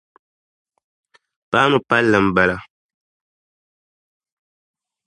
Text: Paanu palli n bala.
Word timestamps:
Paanu 1.49 1.77
palli 1.89 2.17
n 2.25 2.27
bala. 2.35 2.57